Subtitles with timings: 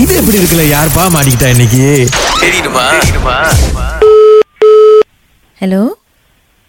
[0.00, 0.64] இது எப்படி இருக்குல்ல?
[0.70, 1.84] யாருப்பா மாட்டிக்கிட்டா இன்னைக்கு?
[5.60, 5.82] ஹலோ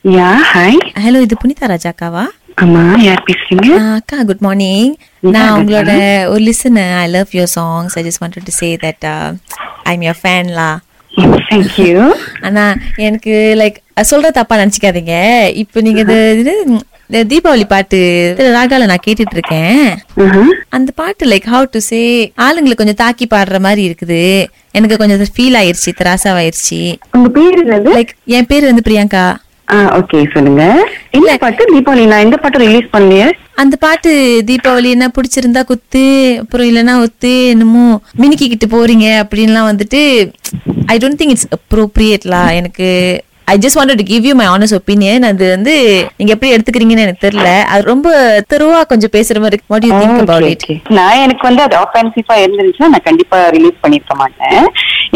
[0.05, 2.23] யா ஹாய் ஹலோ இது புனிதா ராஜாக்காவா?
[2.63, 3.69] ஆமா யார் பேசுறீங்க?
[3.97, 4.93] அக்கா குட் மார்னிங்
[5.33, 5.91] நான் உங்களோட
[6.31, 9.05] ஒரு listen I love your songs I just wanted to say that
[9.85, 10.69] I am your ஃபேன்லா
[11.43, 11.99] thank you
[12.47, 12.63] ஆனா
[13.07, 15.13] எனக்கு லைக் சொல்ற தப்பா நினைச்சுக்காதீங்க.
[15.61, 16.53] இப்போ நீங்க இது இது,
[17.09, 17.99] இந்த தீபாவளி பாட்டு
[18.55, 19.81] ராகால நான் கேட்டுட்டு இருக்கேன்
[20.77, 22.01] அந்த பாட்டு லைக் ஹவு டு சே
[22.45, 24.21] ஆளுங்களை கொஞ்சம் தாக்கி பாடுற மாதிரி இருக்குது.
[24.77, 26.79] எனக்கு கொஞ்சம் ஃபீல் ஆயிருச்சு திராசாவாயிருச்சு.
[27.17, 27.59] உங்க பேர்
[27.97, 29.25] லைக் என் பேர் வந்து பிரியங்கா.
[29.99, 30.63] ஓகே சொல்லுங்க.
[31.17, 31.63] என்ன பாட்டு?
[31.73, 33.25] தீபாவளி நான் எந்த பாட்டு ரிலீஸ் பண்ணலையே?
[33.61, 34.11] அந்த பாட்டு
[34.49, 36.03] தீபாவளி என்ன பிடிச்சிருந்தா குத்து
[36.41, 37.85] அப்புறம் இல்லைன்னா ஒத்து என்னமோ
[38.21, 40.01] மினுக்கிக்கிட்டு போறீங்க அப்படின்லாம் வந்துட்டு
[40.93, 42.89] ஐ டோன்ட் திங்க் இட்ஸ் அப்ரோப்ரியேட்லா எனக்கு
[43.51, 45.73] I just wanted to give you my honest opinion அது வந்து
[46.17, 47.51] நீங்க எப்படி எடுத்துக்கிறீங்கன்னு எனக்கு தெரியல.
[47.73, 48.07] அது ரொம்ப
[48.53, 50.65] தெருவா கொஞ்சம் பேசுற மாதிரி what you think about it
[50.97, 54.67] நான் எனக்கு வந்து அது ஆஃபென்சிவா இருந்துச்சுன்னா நான் கண்டிப்பா ரிலீஸ் பண்ணிருக்க மாட்டேன்.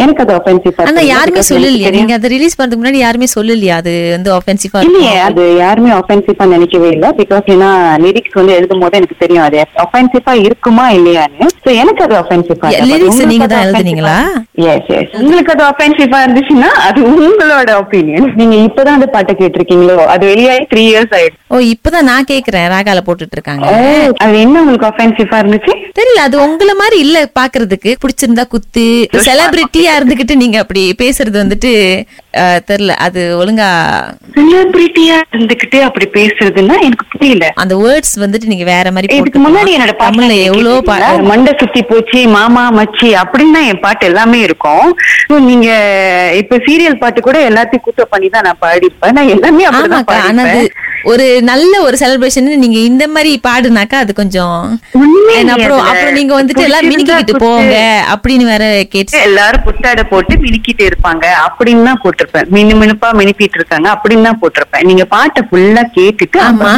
[0.03, 1.89] எனக்கு அது ஆஃபென்சிவா ஆனா யாருமே சொல்லலையா.
[1.95, 6.89] நீங்க அதை ரிலீஸ் பண்றதுக்கு முன்னாடி யாருமே சொல்லலையா அது வந்து ஆஃபென்சிவா இல்லையே அது யாருமே ஆஃபென்சிவா நினைக்கவே
[6.95, 7.07] இல்ல.
[7.21, 7.69] பிகாஸ் ஏன்னா
[8.05, 11.47] லிரிக்ஸ் வந்து எழுதும் போது எனக்கு தெரியும் அது ஆஃபென்சிவா இருக்குமா இல்லையான்னு.
[11.65, 14.15] சோ எனக்கு அது ஆஃபென்சிவா லிரிக்ஸ் நீங்க தான் எழுதுனீங்களா?
[14.71, 19.97] எஸ் எஸ் உங்களுக்கு அது ஆஃபென்சிவா இருந்துச்சுன்னா அது உங்களோட ஒப்பீனியன் நீங்க இப்பதான் அந்த பாட்டை கேட்டிருக்கீங்களோ?
[20.15, 21.39] அது வெளியாகி த்ரீ இயர்ஸ் ஆயிடுச்சு.
[21.53, 22.67] ஓ இப்பதான் நான் கேக்குறேன்.
[22.73, 23.65] ராகால போட்டுட்டு இருக்காங்க
[24.25, 25.73] அது என்ன உங்களுக்கு ஆஃபென்சிவா இருந்துச்சு?
[25.99, 27.91] தெரியல அது உங்கள மாதிரி இல்ல பாக்குறதுக்கு.
[28.03, 28.85] பிடிச்சிருந்தா குத்து.
[29.81, 31.71] செலிபிரிட்டியா இருந்துகிட்டு நீங்க அப்படி பேசுறது வந்துட்டு
[32.69, 32.93] தெரியல.
[33.05, 33.69] அது ஒழுங்கா
[34.35, 37.45] செலிபிரிட்டியா இருந்துகிட்டு அப்படி பேசுறதுன்னா எனக்கு புரியல.
[37.63, 39.95] அந்த வேர்ட்ஸ் வந்துட்டு நீங்க வேற மாதிரி இதுக்கு முன்னாடி என்னோட.
[40.05, 44.87] தமிழ்ல எவ்வளவு மண்டை சுத்தி போச்சு மாமா மச்சி அப்படின்னு தான் என் பாட்டு எல்லாமே இருக்கும்.
[45.49, 45.69] நீங்க
[46.41, 50.71] இப்ப சீரியல் பாட்டு கூட எல்லாத்தையும் குத்த பண்ணி தான் நான் பாடிப்பேன் நான் எல்லாமே அப்படிதான்
[51.09, 54.57] ஒரு நல்ல ஒரு செலிப்ரேஷன் நீங்க இந்த மாதிரி பாடுனாக்கா அது கொஞ்சம்
[55.53, 57.33] அப்புறம் அப்புறம் நீங்க வந்துட்டு எல்லாம் மினிக்கிட்டு.
[57.43, 57.75] போங்க
[58.13, 58.63] அப்படின்னு வேற
[58.93, 61.25] கேட்டு எல்லாரும் புத்தாடை போட்டு மினுக்கிட்டு இருப்பாங்க.
[61.47, 62.47] அப்படின்னு தான் போட்டிருப்பேன்.
[62.55, 63.87] மினு மினுப்பா மினுப்பிட்டு இருக்காங்க.
[63.95, 64.85] அப்படின்னு தான் போட்டிருப்பேன்.
[64.89, 66.71] நீங்க பாட்டை ஃபுல்லா கேட்டுட்டு ஆமா.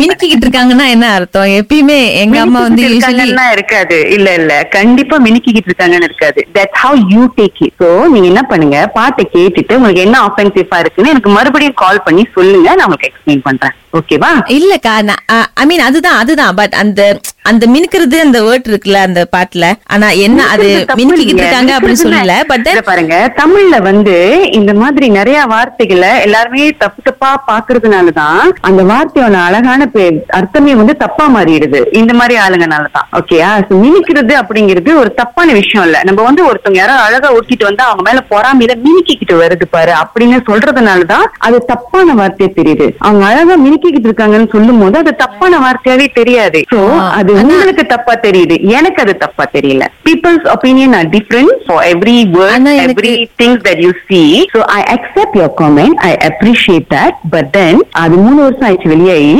[0.00, 1.48] மினிக்கிட்டு இருக்காங்கன்னா என்ன அர்த்தம்?
[1.60, 3.98] எப்பயுமே எங்க அம்மா வந்து இருக்காங்கன்னா இருக்காது.
[4.16, 4.52] இல்ல இல்ல.
[4.76, 6.40] கண்டிப்பா மினுக்கிட்டு இருக்காங்கன்னு இருக்காது.
[6.58, 8.78] That how you take it so நீங்க என்ன பண்ணுங்க?
[8.98, 12.68] பாட்டை கேட்டுட்டு உங்களுக்கு என்ன ஆஃபென்சிவா இருக்குன்னு எனக்கு மறுபடியும் கால் பண்ணி சொல்லுங்க.
[12.74, 13.63] நான் உங்களுக்கு எக்ஸ்பிளைன் பண்றேன்.
[13.92, 14.30] ஓகேவா?
[14.48, 14.92] இல்லக்கா
[15.54, 17.00] ஐ மீன் அதுதான் அதுதான் பட் அந்த
[17.50, 19.64] அந்த மினுக்கிறது அந்த வேர்ட் இருக்குல்ல அந்த பாட்டுல.
[19.94, 20.68] ஆனா என்ன அது
[21.00, 23.16] மினுக்கிட்டு இருக்காங்க அப்படின்னு சொல்லல பட் பாருங்க.
[23.40, 24.14] தமிழ்ல வந்து
[24.58, 29.88] இந்த மாதிரி நிறைய வார்த்தைகளை எல்லாருமே தப்பு தப்பா பாக்குறதுனாலதான் அந்த வார்த்தையோட அழகான
[30.38, 31.80] அர்த்தமே வந்து தப்பா மாறிடுது.
[32.00, 33.08] இந்த மாதிரி ஆளுங்கனாலதான்.
[33.20, 33.50] ஓகேயா
[33.82, 36.00] மினிக்கிறது அப்படிங்கிறது ஒரு தப்பான விஷயம் இல்ல.
[36.08, 41.26] நம்ம வந்து ஒருத்தவங்க யாரோ அழகா ஒட்டிட்டு வந்து அவங்க மேல பொறாமையில மினுக்கிக்கிட்டு வருது பாரு அப்படின்னு சொல்றதுனாலதான்
[41.46, 42.88] அது தப்பான வார்த்தையா தெரியுது.
[42.98, 46.62] அவங்க அழகா மினுக்கிக்கிட்டு இருக்காங்கன்னு சொல்லும் போது அது தப்பான வார்த்தையாவே தெரியாது.
[46.74, 46.80] சோ
[47.18, 48.60] அது உங்களுக்கு தப்பா தெரியுது.
[48.70, 49.84] எனக்கு அது தப்பா தெரியல.
[50.04, 54.22] Peoples opinion are different for every word ஆனா எனக்கு- every things that you see
[54.54, 59.34] so I accept your comment I appreciate that but then அது மூணு வருஷம் ஆயிடுச்சு வெளியாகி.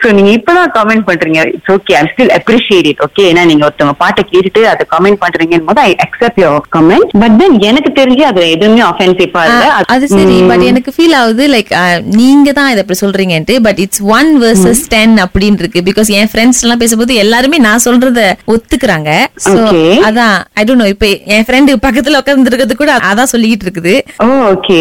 [0.00, 1.40] சோ நீங்க இப்பதான் காமெண்ட் பண்றீங்க.
[1.54, 5.66] It's okay I still appreciate it okay ஏன்னா நீங்க ஒருத்தவங்க பாட்டை கேட்டுட்டு அதை காமெண்ட் பண்றீங்கன்னு
[5.68, 9.64] போது I accept your comment but then எனக்கு தெரிஞ்சு அது எதுவுமே ஆஃபென்சிவா இல்ல.
[9.94, 10.38] அது சரி.
[10.50, 11.72] பட் எனக்கு ஃபீல் ஆகுது லைக்
[12.20, 13.56] நீங்க தான் இதை இப்படி சொல்றீங்கன்ட்டு.
[13.66, 18.22] But it's one versus ten அப்படின்னு இருக்கு பிகாஸ் என் ஃப்ரெண்ட்ஸ் எல்லாம் பேசும்போது எல்லாருமே நான் சொல்றத
[18.54, 19.10] ஒத்துக்கிறாங்க.
[19.46, 19.90] So Okay.
[20.08, 23.94] அதான் ஐ டோன்ட் நோ இப்ப என் ஃப்ரெண்டு பக்கத்துல உட்கார்ந்து இருக்கிறது கூட அதான் சொல்லிக்கிட்டு இருக்குது.
[24.22, 24.80] ஓ ஓகே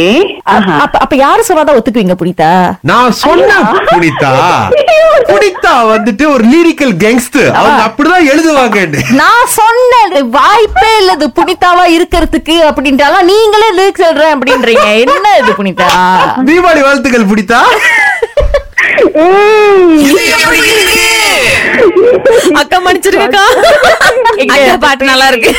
[0.53, 2.51] அப்ப அப்ப யாரு சொன்னாதான் ஒத்துக்குவீங்க புனிதா?
[2.91, 3.57] நான் சொன்ன
[3.91, 4.31] புனிதா?
[5.27, 9.01] புனிதா வந்துட்டு ஒரு லிரிக்கல் கேங்ஸ்டர் அவங்க அப்படிதான் எழுதுவாங்கன்னு.
[9.21, 14.85] நான் சொன்னது வாய்ப்பே இல்ல இது புனிதாவா இருக்கிறதுக்கு அப்படின்ட்டாலும் நீங்களே லிரிக்ஸ் எழுதுறேன் அப்படின்றீங்க.
[15.05, 15.89] என்ன இது புனிதா?
[16.49, 17.61] தீபாவளி வாழ்த்துக்கள் புனிதா.
[22.61, 23.43] அக்கா மன்னிச்சிருக்கா
[24.43, 25.51] அக்கா பாட்டு நல்லா இருக்கு.